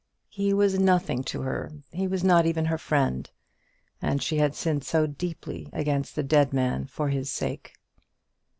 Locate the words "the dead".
6.15-6.53